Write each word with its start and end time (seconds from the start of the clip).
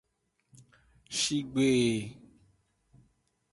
Shigbe. 1.19 1.69